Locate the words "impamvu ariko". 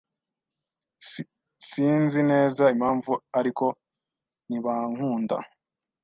2.75-3.65